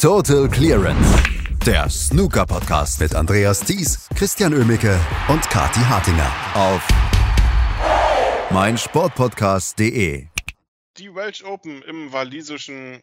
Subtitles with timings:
[0.00, 1.22] Total Clearance.
[1.66, 6.88] Der Snooker-Podcast mit Andreas Thies, Christian Ömicke und Kati Hartinger auf
[8.50, 10.26] meinsportpodcast.de.
[10.96, 13.02] Die Welsh Open im walisischen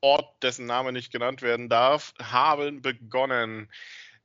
[0.00, 3.70] Ort, dessen Name nicht genannt werden darf, haben begonnen.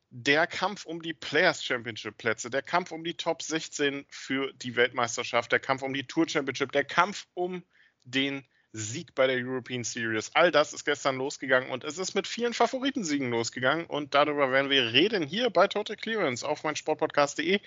[0.09, 4.77] Der Kampf um die Players Championship Plätze, der Kampf um die Top 16 für die
[4.77, 7.63] Weltmeisterschaft, der Kampf um die Tour Championship, der Kampf um
[8.05, 10.31] den Sieg bei der European Series.
[10.33, 14.71] All das ist gestern losgegangen und es ist mit vielen Favoritensiegen losgegangen und darüber werden
[14.71, 17.59] wir reden hier bei Total Clearance auf meinsportpodcast.de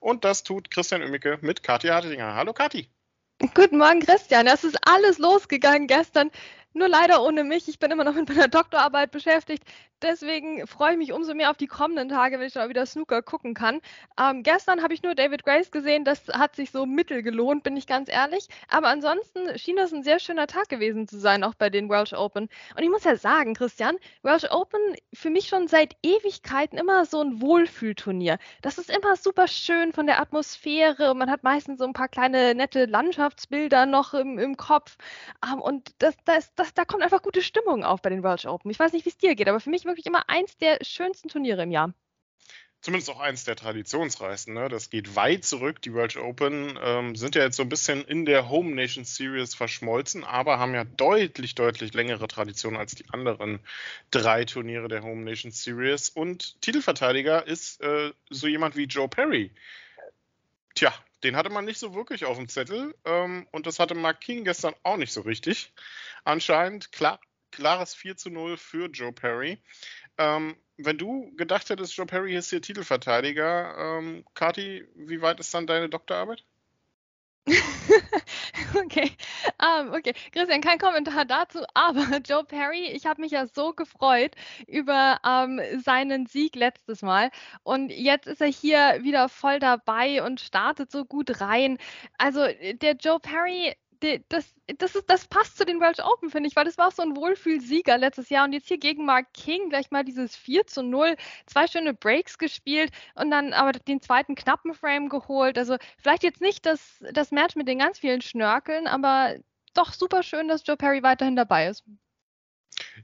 [0.00, 2.34] und das tut Christian Oemmicke mit Kathi Hartinger.
[2.34, 2.88] Hallo Kathi.
[3.54, 6.30] Guten Morgen Christian, das ist alles losgegangen gestern.
[6.72, 7.68] Nur leider ohne mich.
[7.68, 9.62] Ich bin immer noch mit meiner Doktorarbeit beschäftigt
[10.04, 13.22] deswegen freue ich mich umso mehr auf die kommenden Tage, wenn ich da wieder Snooker
[13.22, 13.80] gucken kann.
[14.20, 17.76] Ähm, gestern habe ich nur David Grace gesehen, das hat sich so mittel gelohnt, bin
[17.76, 18.48] ich ganz ehrlich.
[18.68, 22.12] Aber ansonsten schien das ein sehr schöner Tag gewesen zu sein, auch bei den Welsh
[22.12, 22.48] Open.
[22.76, 24.80] Und ich muss ja sagen, Christian, Welsh Open
[25.12, 28.38] für mich schon seit Ewigkeiten immer so ein Wohlfühlturnier.
[28.62, 32.08] Das ist immer super schön von der Atmosphäre und man hat meistens so ein paar
[32.08, 34.96] kleine nette Landschaftsbilder noch im, im Kopf.
[35.44, 38.70] Ähm, und das, das, das, da kommt einfach gute Stimmung auf bei den Welsh Open.
[38.70, 41.28] Ich weiß nicht, wie es dir geht, aber für mich wirklich immer eins der schönsten
[41.28, 41.94] Turniere im Jahr.
[42.84, 44.52] Zumindest auch eins der traditionsreichsten.
[44.52, 44.68] Ne?
[44.68, 45.80] Das geht weit zurück.
[45.80, 49.54] Die World Open ähm, sind ja jetzt so ein bisschen in der Home Nation Series
[49.54, 53.60] verschmolzen, aber haben ja deutlich, deutlich längere Tradition als die anderen
[54.10, 56.10] drei Turniere der Home Nation Series.
[56.10, 59.50] Und Titelverteidiger ist äh, so jemand wie Joe Perry.
[60.74, 62.94] Tja, den hatte man nicht so wirklich auf dem Zettel.
[63.06, 65.72] Ähm, und das hatte Mark King gestern auch nicht so richtig.
[66.24, 67.18] Anscheinend, klar,
[67.54, 69.58] klares 4 zu 0 für Joe Perry.
[70.18, 75.54] Ähm, wenn du gedacht hättest, Joe Perry ist hier Titelverteidiger, ähm, Kati, wie weit ist
[75.54, 76.44] dann deine Doktorarbeit?
[78.74, 79.12] okay,
[79.60, 80.14] um, okay.
[80.32, 84.34] Christian, kein Kommentar dazu, aber Joe Perry, ich habe mich ja so gefreut
[84.66, 87.30] über um, seinen Sieg letztes Mal
[87.62, 91.76] und jetzt ist er hier wieder voll dabei und startet so gut rein.
[92.16, 93.74] Also der Joe Perry,
[94.28, 97.02] das, das, ist, das passt zu den Welsh Open, finde ich, weil das war so
[97.02, 100.82] ein Wohlfühlsieger letztes Jahr und jetzt hier gegen Mark King gleich mal dieses 4 zu
[100.82, 101.16] 0,
[101.46, 105.58] zwei schöne Breaks gespielt und dann aber den zweiten knappen Frame geholt.
[105.58, 109.36] Also vielleicht jetzt nicht das, das Match mit den ganz vielen Schnörkeln, aber
[109.74, 111.84] doch super schön, dass Joe Perry weiterhin dabei ist.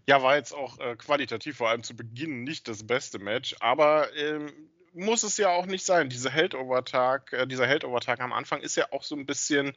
[0.06, 4.14] Ja, war jetzt auch äh, qualitativ vor allem zu Beginn nicht das beste Match, aber
[4.16, 6.08] ähm, muss es ja auch nicht sein.
[6.08, 9.76] Diese Heldover-Tag, äh, dieser Heldover-Tag am Anfang ist ja auch so ein bisschen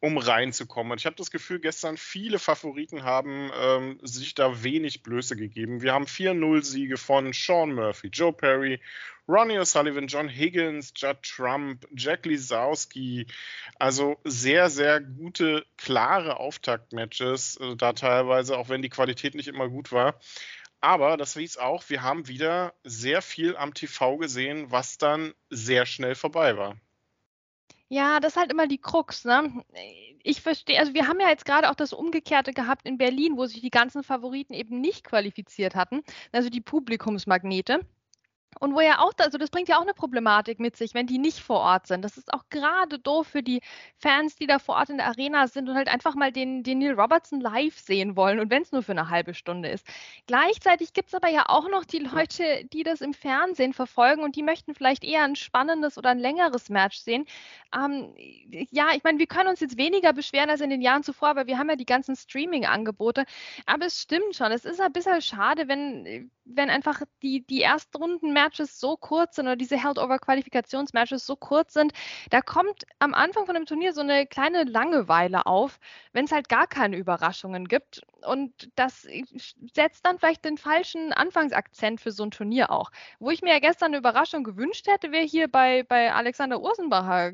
[0.00, 0.92] um reinzukommen.
[0.92, 5.82] Und ich habe das Gefühl, gestern viele Favoriten haben ähm, sich da wenig Blöße gegeben.
[5.82, 8.80] Wir haben 4-0-Siege von Sean Murphy, Joe Perry,
[9.28, 13.26] Ronnie O'Sullivan, John Higgins, Judd Trump, Jack Lisowski.
[13.78, 19.68] Also sehr, sehr gute, klare Auftaktmatches, äh, da teilweise, auch wenn die Qualität nicht immer
[19.68, 20.18] gut war.
[20.80, 25.86] Aber das hieß auch, wir haben wieder sehr viel am TV gesehen, was dann sehr
[25.86, 26.76] schnell vorbei war.
[27.90, 29.64] Ja, das ist halt immer die Krux, ne?
[30.22, 33.46] Ich verstehe, also wir haben ja jetzt gerade auch das Umgekehrte gehabt in Berlin, wo
[33.46, 37.80] sich die ganzen Favoriten eben nicht qualifiziert hatten, also die Publikumsmagnete.
[38.60, 41.18] Und wo ja auch, also das bringt ja auch eine Problematik mit sich, wenn die
[41.18, 42.02] nicht vor Ort sind.
[42.02, 43.60] Das ist auch gerade doof für die
[43.96, 46.78] Fans, die da vor Ort in der Arena sind und halt einfach mal den, den
[46.78, 49.86] Neil Robertson live sehen wollen und wenn es nur für eine halbe Stunde ist.
[50.26, 54.36] Gleichzeitig gibt es aber ja auch noch die Leute, die das im Fernsehen verfolgen und
[54.36, 57.26] die möchten vielleicht eher ein spannendes oder ein längeres Match sehen.
[57.74, 58.14] Ähm,
[58.70, 61.46] ja, ich meine, wir können uns jetzt weniger beschweren als in den Jahren zuvor, weil
[61.46, 63.24] wir haben ja die ganzen Streaming-Angebote.
[63.66, 67.96] Aber es stimmt schon, es ist ein bisschen schade, wenn, wenn einfach die, die ersten
[67.96, 71.92] Runden Matches so kurz sind oder diese Held-Over-Qualifikationsmatches so kurz sind,
[72.30, 75.78] da kommt am Anfang von dem Turnier so eine kleine Langeweile auf,
[76.12, 78.02] wenn es halt gar keine Überraschungen gibt.
[78.26, 79.06] Und das
[79.72, 82.90] setzt dann vielleicht den falschen Anfangsakzent für so ein Turnier auch.
[83.18, 87.32] Wo ich mir ja gestern eine Überraschung gewünscht hätte, wäre hier bei, bei Alexander Ursenbacher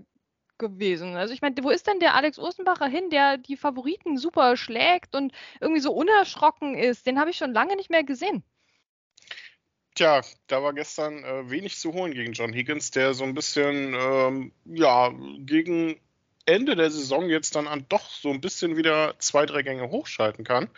[0.59, 1.17] gewesen.
[1.17, 5.15] Also ich meine, wo ist denn der Alex Ursenbacher hin, der die Favoriten super schlägt
[5.15, 7.07] und irgendwie so unerschrocken ist?
[7.07, 8.45] Den habe ich schon lange nicht mehr gesehen.
[9.95, 13.95] Tja, da war gestern äh, wenig zu holen gegen John Higgins, der so ein bisschen,
[13.95, 16.01] ähm, ja, gegen
[16.47, 20.45] Ende der Saison jetzt dann an doch so ein bisschen wieder zwei, drei Gänge hochschalten
[20.45, 20.69] kann.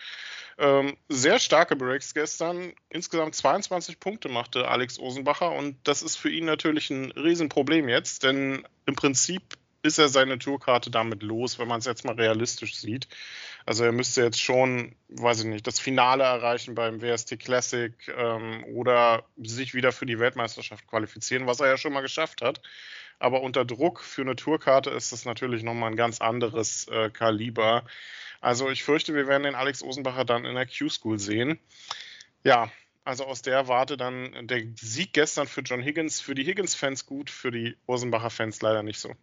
[0.58, 2.72] Ähm, sehr starke Breaks gestern.
[2.88, 8.22] Insgesamt 22 Punkte machte Alex Osenbacher und das ist für ihn natürlich ein Riesenproblem jetzt,
[8.22, 9.42] denn im Prinzip
[9.82, 13.08] ist er seine Tourkarte damit los, wenn man es jetzt mal realistisch sieht.
[13.64, 18.64] Also er müsste jetzt schon, weiß ich nicht, das Finale erreichen beim WST Classic ähm,
[18.74, 22.60] oder sich wieder für die Weltmeisterschaft qualifizieren, was er ja schon mal geschafft hat.
[23.18, 27.84] Aber unter Druck für eine Tourkarte ist das natürlich nochmal ein ganz anderes äh, Kaliber.
[28.40, 31.58] Also ich fürchte, wir werden den Alex Osenbacher dann in der Q-School sehen.
[32.44, 32.70] Ja,
[33.04, 37.30] also aus der Warte dann der Sieg gestern für John Higgins, für die Higgins-Fans gut,
[37.30, 39.14] für die Ursenbacher-Fans leider nicht so.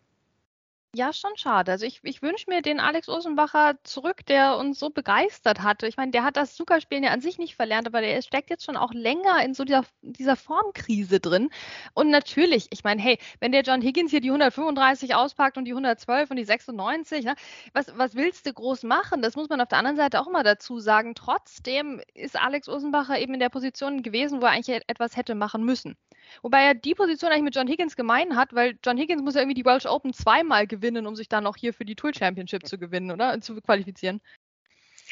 [0.96, 1.72] Ja, schon schade.
[1.72, 5.88] Also ich, ich wünsche mir den Alex Osenbacher zurück, der uns so begeistert hatte.
[5.88, 8.64] Ich meine, der hat das Zuckerspielen ja an sich nicht verlernt, aber der steckt jetzt
[8.64, 11.50] schon auch länger in so dieser, dieser Formkrise drin.
[11.96, 15.72] Und natürlich, ich meine, hey, wenn der John Higgins hier die 135 auspackt und die
[15.72, 17.34] 112 und die 96, ne,
[17.74, 19.24] was, was willst du groß machen?
[19.24, 21.16] Das muss man auf der anderen Seite auch mal dazu sagen.
[21.16, 25.64] Trotzdem ist Alex Osenbacher eben in der Position gewesen, wo er eigentlich etwas hätte machen
[25.66, 25.98] müssen.
[26.42, 29.42] Wobei er die Position eigentlich mit John Higgins gemein hat, weil John Higgins muss ja
[29.42, 32.66] irgendwie die Welsh Open zweimal gewinnen, um sich dann auch hier für die Tour Championship
[32.68, 33.40] zu gewinnen, oder?
[33.42, 34.22] Zu qualifizieren.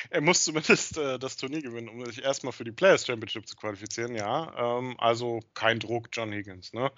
[0.10, 3.56] Er muss zumindest äh, das Turnier gewinnen, um sich erstmal für die Players Championship zu
[3.56, 4.80] qualifizieren, ja.
[4.80, 6.74] Ähm, also kein Druck, John Higgins.
[6.74, 6.92] Ne?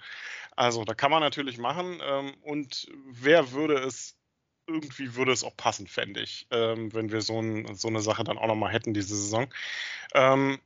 [0.56, 2.00] Also da kann man natürlich machen.
[2.02, 4.16] Ähm, und wer würde es,
[4.66, 8.24] irgendwie würde es auch passen, fände ich, ähm, wenn wir so, ein, so, eine Sache
[8.24, 9.52] dann auch nochmal hätten diese Saison.
[10.14, 10.58] Ähm,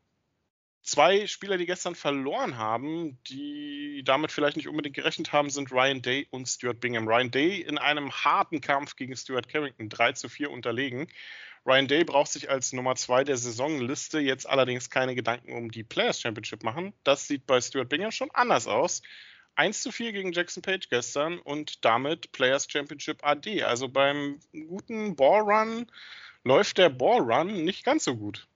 [0.89, 6.01] Zwei Spieler, die gestern verloren haben, die damit vielleicht nicht unbedingt gerechnet haben, sind Ryan
[6.01, 7.07] Day und Stuart Bingham.
[7.07, 11.07] Ryan Day in einem harten Kampf gegen Stuart Carrington 3 zu 4 unterlegen.
[11.67, 15.85] Ryan Day braucht sich als Nummer 2 der Saisonliste jetzt allerdings keine Gedanken um die
[15.85, 16.95] Players Championship machen.
[17.05, 19.03] Das sieht bei Stuart Bingham schon anders aus.
[19.57, 23.63] 1 zu 4 gegen Jackson Page gestern und damit Players Championship AD.
[23.63, 25.93] Also beim guten Ballrun
[26.45, 28.49] läuft der Ballrun nicht ganz so gut.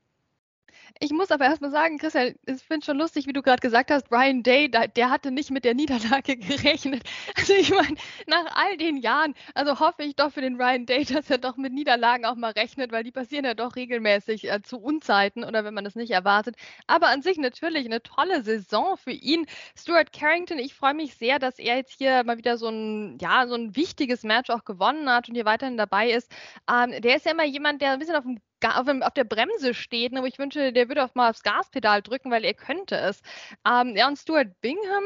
[1.00, 4.10] Ich muss aber erstmal sagen, Christian, ich finde schon lustig, wie du gerade gesagt hast,
[4.10, 7.02] Ryan Day, der hatte nicht mit der Niederlage gerechnet.
[7.36, 7.96] Also ich meine,
[8.26, 11.56] nach all den Jahren, also hoffe ich doch für den Ryan Day, dass er doch
[11.56, 15.64] mit Niederlagen auch mal rechnet, weil die passieren ja doch regelmäßig äh, zu Unzeiten oder
[15.64, 16.56] wenn man das nicht erwartet.
[16.86, 19.46] Aber an sich natürlich eine tolle Saison für ihn.
[19.76, 23.46] Stuart Carrington, ich freue mich sehr, dass er jetzt hier mal wieder so ein, ja,
[23.46, 26.30] so ein wichtiges Match auch gewonnen hat und hier weiterhin dabei ist.
[26.70, 30.17] Ähm, der ist ja immer jemand, der ein bisschen auf dem auf, der Bremse steht,
[30.17, 33.23] aber ich wünsche, der würde auch mal aufs Gaspedal drücken, weil er könnte es.
[33.67, 35.05] Ähm, ja, und Stuart Bingham,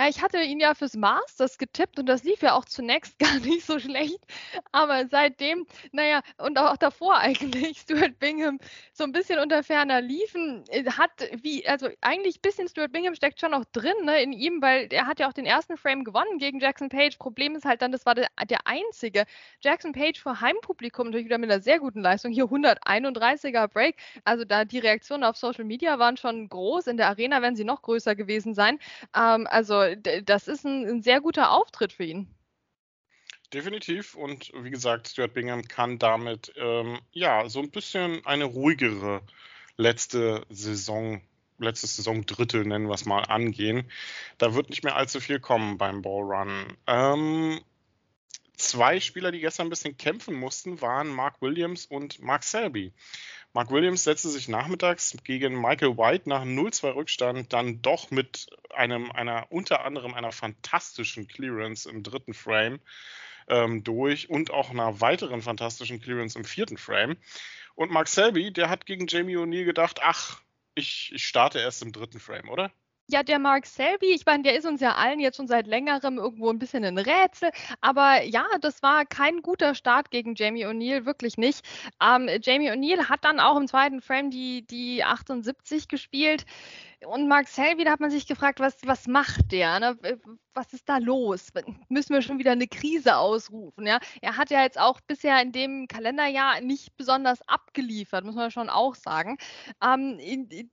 [0.00, 3.38] ja, ich hatte ihn ja fürs Masters getippt und das lief ja auch zunächst gar
[3.40, 4.18] nicht so schlecht.
[4.72, 8.58] Aber seitdem, naja, und auch davor eigentlich, Stuart Bingham
[8.94, 11.10] so ein bisschen unter ferner liefen, äh, hat
[11.42, 14.88] wie, also eigentlich ein bisschen Stuart Bingham steckt schon noch drin ne, in ihm, weil
[14.90, 17.18] er hat ja auch den ersten Frame gewonnen gegen Jackson Page.
[17.18, 19.24] Problem ist halt dann, das war der, der einzige.
[19.60, 22.32] Jackson Page vor Heimpublikum natürlich wieder mit einer sehr guten Leistung.
[22.32, 23.96] Hier 131er Break.
[24.24, 26.86] Also da die Reaktionen auf Social Media waren schon groß.
[26.86, 28.78] In der Arena werden sie noch größer gewesen sein.
[29.14, 32.28] Ähm, also das ist ein, ein sehr guter Auftritt für ihn.
[33.52, 34.14] Definitiv.
[34.14, 39.22] Und wie gesagt, Stuart Bingham kann damit ähm, ja so ein bisschen eine ruhigere
[39.76, 41.20] letzte Saison,
[41.58, 43.90] letztes Saisondrittel, nennen wir es mal, angehen.
[44.38, 46.76] Da wird nicht mehr allzu viel kommen beim Ballrun.
[46.86, 47.60] Ähm,
[48.60, 52.92] zwei Spieler, die gestern ein bisschen kämpfen mussten, waren Mark Williams und Mark Selby.
[53.52, 59.10] Mark Williams setzte sich nachmittags gegen Michael White nach 0-2 Rückstand dann doch mit einem,
[59.10, 62.78] einer, unter anderem einer fantastischen Clearance im dritten Frame
[63.48, 67.16] ähm, durch und auch einer weiteren fantastischen Clearance im vierten Frame.
[67.74, 70.40] Und Mark Selby, der hat gegen Jamie O'Neill gedacht, ach,
[70.74, 72.72] ich, ich starte erst im dritten Frame, oder?
[73.12, 76.18] Ja, der Mark Selby, ich meine, der ist uns ja allen jetzt schon seit längerem
[76.18, 77.50] irgendwo ein bisschen ein Rätsel.
[77.80, 81.64] Aber ja, das war kein guter Start gegen Jamie O'Neill, wirklich nicht.
[82.00, 86.46] Ähm, Jamie O'Neill hat dann auch im zweiten Frame die, die 78 gespielt.
[87.06, 89.80] Und Selby, da hat man sich gefragt, was, was macht der?
[89.80, 89.98] Ne?
[90.52, 91.48] Was ist da los?
[91.88, 93.86] Müssen wir schon wieder eine Krise ausrufen?
[93.86, 94.00] Ja?
[94.20, 98.68] Er hat ja jetzt auch bisher in dem Kalenderjahr nicht besonders abgeliefert, muss man schon
[98.68, 99.38] auch sagen.
[99.82, 100.18] Ähm,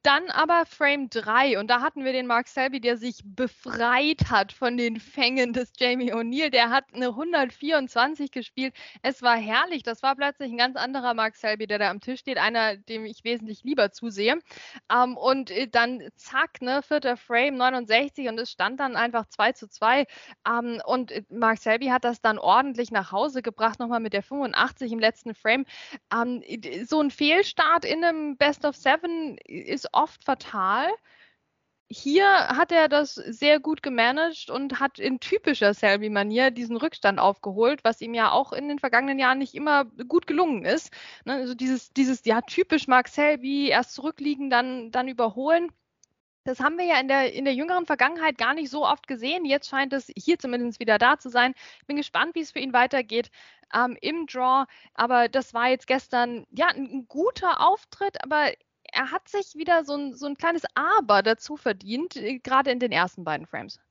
[0.04, 4.52] dann aber Frame 3 und da hatten wir den Mark Selby, der sich befreit hat
[4.52, 6.50] von den Fängen des Jamie O'Neill.
[6.50, 8.76] Der hat eine 124 gespielt.
[9.02, 9.84] Es war herrlich.
[9.84, 13.06] Das war plötzlich ein ganz anderer Mark Selby, der da am Tisch steht, einer, dem
[13.06, 14.40] ich wesentlich lieber zusehe.
[14.92, 19.54] Ähm, und äh, dann zack, ne, vierter Frame, 69 und es stand dann einfach 2
[19.54, 20.06] zu 2.
[20.48, 24.24] Ähm, und äh, Mark Selby hat das dann ordentlich nach Hause gebracht, nochmal mit der
[24.24, 25.66] 85 im letzten Frame.
[26.14, 26.44] Ähm,
[26.86, 30.90] so ein Fehlstart in einem Best of Seven ist oft fatal
[31.90, 37.84] hier hat er das sehr gut gemanagt und hat in typischer Selby-Manier diesen Rückstand aufgeholt,
[37.84, 40.92] was ihm ja auch in den vergangenen Jahren nicht immer gut gelungen ist.
[41.26, 45.72] Ne, also dieses, dieses, ja, typisch Mark Selby, erst zurückliegen, dann, dann überholen.
[46.48, 49.44] Das haben wir ja in der, in der jüngeren Vergangenheit gar nicht so oft gesehen.
[49.44, 51.54] Jetzt scheint es hier zumindest wieder da zu sein.
[51.82, 53.32] Ich bin gespannt, wie es für ihn weitergeht
[53.74, 54.66] ähm, im Draw.
[54.94, 58.54] Aber das war jetzt gestern ja ein, ein guter Auftritt, aber
[58.94, 62.80] er hat sich wieder so ein, so ein kleines Aber dazu verdient, äh, gerade in
[62.80, 63.82] den ersten beiden Frames.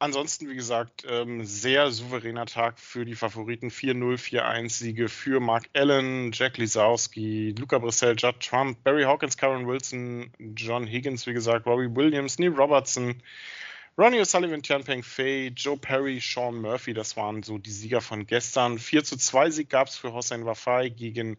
[0.00, 3.70] Ansonsten, wie gesagt, ähm, sehr souveräner Tag für die Favoriten.
[3.70, 10.32] 4-0, 4-1-Siege für Mark Allen, Jack Lisowski, Luca Brissell, Judd Trump, Barry Hawkins, Karen Wilson,
[10.56, 13.22] John Higgins, wie gesagt, Robbie Williams, Neil Robertson,
[13.96, 18.78] Ronnie O'Sullivan, Tianpeng Fei, Joe Perry, Sean Murphy, das waren so die Sieger von gestern.
[18.78, 21.36] 4 2 Sieg gab es für Hossein Wafai gegen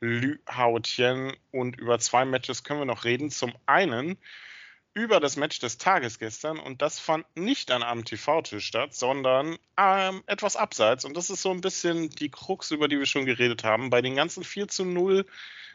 [0.00, 3.30] Lü Hao Tian und über zwei Matches können wir noch reden.
[3.30, 4.16] Zum einen
[4.94, 9.56] über das Match des Tages gestern und das fand nicht an einem TV-Tisch statt, sondern
[9.76, 11.04] ähm, etwas abseits.
[11.04, 13.90] Und das ist so ein bisschen die Krux, über die wir schon geredet haben.
[13.90, 15.26] Bei den ganzen 4 zu 0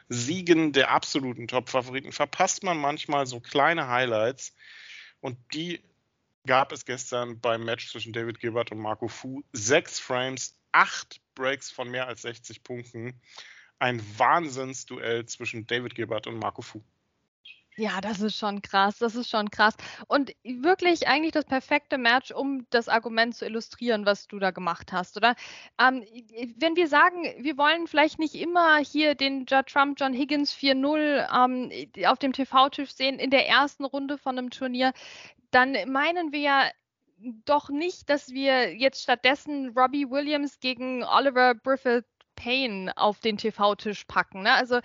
[0.10, 4.54] Siegen der absoluten Top-Favoriten verpasst man manchmal so kleine Highlights.
[5.22, 5.82] Und die
[6.46, 9.44] gab es gestern beim Match zwischen David Gilbert und Marco Fu.
[9.54, 13.20] Sechs Frames, acht Breaks von mehr als 60 Punkten.
[13.80, 16.84] Ein Wahnsinnsduell zwischen David Gilbert und Marco Fu.
[17.78, 19.76] Ja, das ist schon krass, das ist schon krass.
[20.08, 24.94] Und wirklich eigentlich das perfekte Match, um das Argument zu illustrieren, was du da gemacht
[24.94, 25.36] hast, oder?
[25.78, 26.06] Ähm,
[26.58, 32.06] wenn wir sagen, wir wollen vielleicht nicht immer hier den Trump, John Higgins 4-0 ähm,
[32.08, 34.94] auf dem TV-Tisch sehen in der ersten Runde von einem Turnier,
[35.52, 36.70] dann meinen wir ja
[37.46, 42.06] doch nicht, dass wir jetzt stattdessen Robbie Williams gegen Oliver Griffith
[42.36, 44.44] Pain auf den TV-Tisch packen.
[44.44, 44.54] Ne?
[44.54, 44.80] Also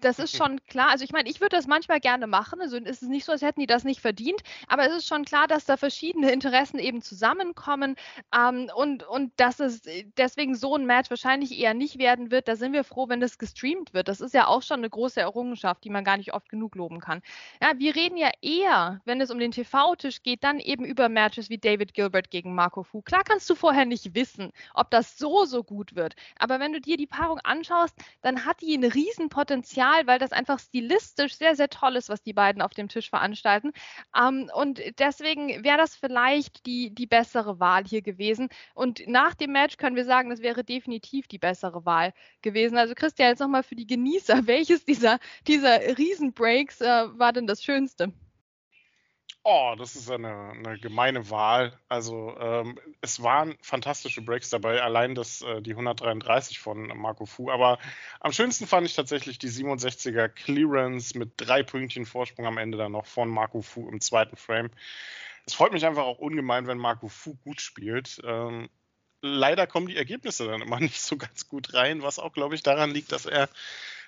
[0.00, 0.90] das ist schon klar.
[0.90, 2.60] Also ich meine, ich würde das manchmal gerne machen.
[2.60, 5.24] Also es ist nicht so, als hätten die das nicht verdient, aber es ist schon
[5.24, 7.96] klar, dass da verschiedene Interessen eben zusammenkommen
[8.34, 9.82] ähm, und, und dass es
[10.16, 12.48] deswegen so ein Match wahrscheinlich eher nicht werden wird.
[12.48, 14.08] Da sind wir froh, wenn das gestreamt wird.
[14.08, 17.00] Das ist ja auch schon eine große Errungenschaft, die man gar nicht oft genug loben
[17.00, 17.22] kann.
[17.62, 21.50] Ja, wir reden ja eher, wenn es um den TV-Tisch geht, dann eben über Matches
[21.50, 23.02] wie David Gilbert gegen Marco Fu.
[23.02, 26.14] Klar kannst du vorher nicht wissen, ob das so, so gut wird.
[26.38, 30.32] Aber wenn wenn du dir die Paarung anschaust, dann hat die ein Riesenpotenzial, weil das
[30.32, 33.70] einfach stilistisch sehr, sehr toll ist, was die beiden auf dem Tisch veranstalten.
[34.18, 38.48] Ähm, und deswegen wäre das vielleicht die, die bessere Wahl hier gewesen.
[38.74, 42.76] Und nach dem Match können wir sagen, das wäre definitiv die bessere Wahl gewesen.
[42.78, 47.62] Also Christian, jetzt nochmal für die Genießer, welches dieser, dieser Riesenbreaks äh, war denn das
[47.62, 48.12] Schönste?
[49.48, 51.78] Oh, das ist eine, eine gemeine Wahl.
[51.88, 57.48] Also ähm, es waren fantastische Breaks dabei, allein das, äh, die 133 von Marco Fu.
[57.52, 57.78] Aber
[58.18, 62.90] am schönsten fand ich tatsächlich die 67er Clearance mit drei Pünktchen Vorsprung am Ende dann
[62.90, 64.68] noch von Marco Fu im zweiten Frame.
[65.46, 68.20] Es freut mich einfach auch ungemein, wenn Marco Fu gut spielt.
[68.24, 68.68] Ähm,
[69.22, 72.64] leider kommen die Ergebnisse dann immer nicht so ganz gut rein, was auch, glaube ich,
[72.64, 73.48] daran liegt, dass er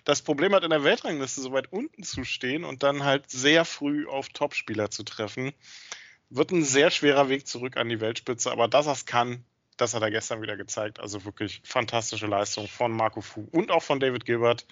[0.08, 3.66] das Problem hat, in der Weltrangliste so weit unten zu stehen und dann halt sehr
[3.66, 5.52] früh auf Topspieler zu treffen.
[6.30, 9.44] Wird ein sehr schwerer Weg zurück an die Weltspitze, aber dass er es kann,
[9.76, 10.98] das hat er gestern wieder gezeigt.
[10.98, 14.66] Also wirklich fantastische Leistung von Marco Fu und auch von David Gilbert,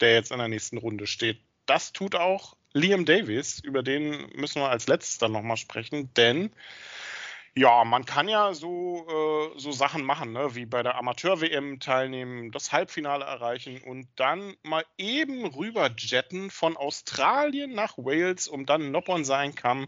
[0.00, 1.38] der jetzt in der nächsten Runde steht.
[1.66, 6.50] Das tut auch Liam Davis, über den müssen wir als letztes dann nochmal sprechen, denn
[7.56, 9.06] ja, man kann ja so,
[9.54, 10.54] äh, so Sachen machen, ne?
[10.54, 16.76] wie bei der Amateur-WM teilnehmen, das Halbfinale erreichen und dann mal eben rüber jetten von
[16.76, 19.86] Australien nach Wales, um dann Noppon sein kann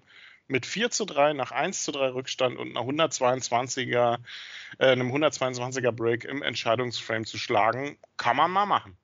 [0.48, 4.18] mit 4 zu 3 nach 1 zu 3 Rückstand und einer 122er,
[4.78, 8.96] äh, einem 122er Break im Entscheidungsframe zu schlagen, kann man mal machen.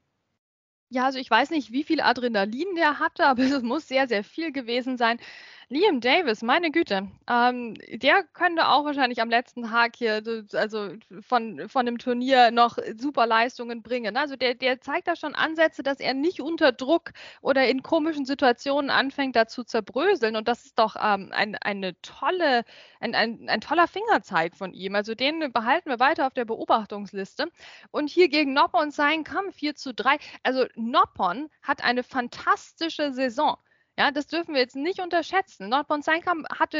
[0.88, 4.23] Ja, also ich weiß nicht, wie viel Adrenalin der hatte, aber es muss sehr, sehr
[4.25, 5.19] viel gewesen sein.
[5.73, 10.91] Liam Davis, meine Güte, ähm, der könnte auch wahrscheinlich am letzten Tag hier, also
[11.23, 14.19] von, von dem Turnier noch super Leistungen bringen.
[14.19, 18.26] Also der, der zeigt da schon Ansätze, dass er nicht unter Druck oder in komischen
[18.26, 20.37] Situationen anfängt, da zu zerbröseln.
[20.37, 22.64] Und das ist doch ähm, ein, eine tolle,
[23.00, 24.95] ein, ein, ein toller Fingerzeig von ihm.
[24.95, 27.47] Also den behalten wir weiter auf der Beobachtungsliste.
[27.91, 30.19] Und hier gegen Noppon sein Kampf 4 zu 3.
[30.43, 33.57] Also Noppon hat eine fantastische Saison.
[33.99, 35.68] Ja, das dürfen wir jetzt nicht unterschätzen.
[35.68, 36.78] Nordborn Seinkamp hatte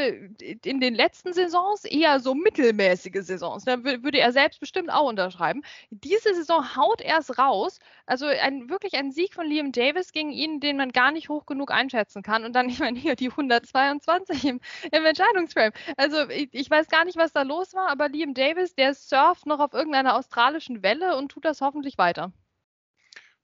[0.63, 3.65] in den letzten Saisons eher so mittelmäßige Saisons.
[3.65, 5.61] Da würde er selbst bestimmt auch unterschreiben.
[5.91, 7.79] Diese Saison haut er es raus.
[8.07, 11.45] Also ein, wirklich ein Sieg von Liam Davis gegen ihn, den man gar nicht hoch
[11.45, 12.45] genug einschätzen kann.
[12.45, 14.59] Und dann, ich meine, hier die 122 im,
[14.91, 15.71] im Entscheidungsframe.
[15.97, 19.45] Also ich, ich weiß gar nicht, was da los war, aber Liam Davis, der surft
[19.45, 22.33] noch auf irgendeiner australischen Welle und tut das hoffentlich weiter.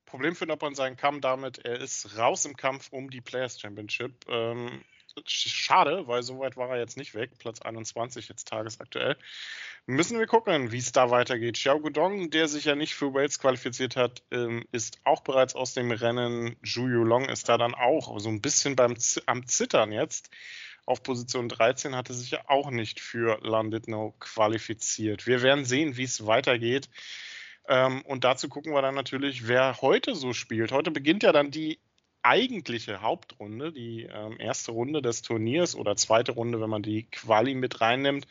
[0.10, 4.26] Problem für Noppon sein Kampf damit, er ist raus im Kampf um die Players Championship.
[4.28, 4.84] Ähm,
[5.26, 7.32] schade, weil so weit war er jetzt nicht weg.
[7.38, 9.18] Platz 21 jetzt tagesaktuell.
[9.86, 11.56] Müssen wir gucken, wie es da weitergeht.
[11.56, 15.74] Xiao Gudong, der sich ja nicht für Wales qualifiziert hat, ähm, ist auch bereits aus
[15.74, 16.56] dem Rennen.
[16.64, 20.30] Zhu Yulong ist da dann auch so ein bisschen beim Z am Zittern jetzt.
[20.86, 25.28] Auf Position 13 hatte sich ja auch nicht für Landitno qualifiziert.
[25.28, 26.90] Wir werden sehen, wie es weitergeht.
[27.70, 30.72] Ähm, und dazu gucken wir dann natürlich, wer heute so spielt.
[30.72, 31.80] Heute beginnt ja dann die
[32.24, 37.56] eigentliche Hauptrunde, die ähm, erste Runde des Turniers oder zweite Runde, wenn man die Quali
[37.56, 38.28] mit reinnimmt.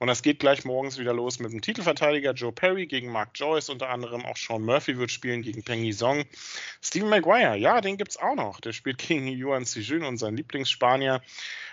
[0.00, 3.68] Und das geht gleich morgens wieder los mit dem Titelverteidiger Joe Perry gegen Mark Joyce,
[3.68, 6.24] unter anderem auch Sean Murphy wird spielen gegen Peng Song.
[6.80, 8.60] Steven Maguire, ja, den gibt es auch noch.
[8.60, 11.20] Der spielt gegen Yuan Sijun, unseren Lieblingsspanier.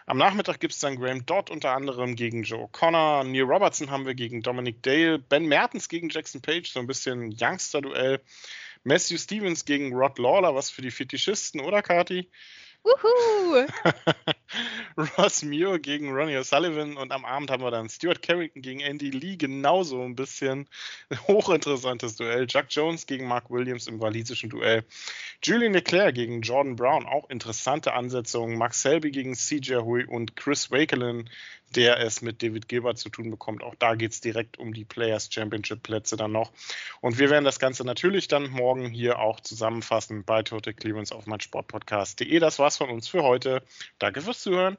[0.07, 3.23] Am Nachmittag gibt es dann Graham Dodd unter anderem gegen Joe Connor.
[3.23, 5.19] Neil Robertson haben wir gegen Dominic Dale.
[5.19, 8.19] Ben Mertens gegen Jackson Page, so ein bisschen Youngster-Duell.
[8.83, 12.29] Matthew Stevens gegen Rod Lawler, was für die Fetischisten, oder Kati?
[12.83, 13.67] Wuhu!
[15.17, 19.09] Ross Muir gegen Ronnie O'Sullivan und am Abend haben wir dann Stuart Carrington gegen Andy
[19.09, 20.67] Lee, genauso ein bisschen
[21.27, 22.47] hochinteressantes Duell.
[22.47, 24.85] Chuck Jones gegen Mark Williams im walisischen Duell.
[25.43, 28.57] Julian Leclerc gegen Jordan Brown, auch interessante Ansetzungen.
[28.57, 31.29] Max Selby gegen CJ Hui und Chris Wakelin,
[31.75, 33.61] der es mit David Gilbert zu tun bekommt.
[33.61, 36.51] Auch da geht es direkt um die Players Championship Plätze dann noch.
[37.01, 41.27] Und wir werden das Ganze natürlich dann morgen hier auch zusammenfassen bei Total Clearance auf
[41.27, 42.39] meinsportpodcast.de.
[42.39, 43.61] Das war's von uns für heute.
[43.99, 44.77] Danke fürs Zuhören.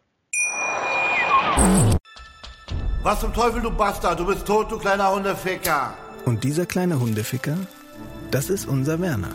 [3.03, 4.19] Was zum Teufel, du Bastard?
[4.19, 5.97] Du bist tot, du kleiner Hundeficker.
[6.25, 7.57] Und dieser kleine Hundeficker,
[8.31, 9.35] das ist unser Werner.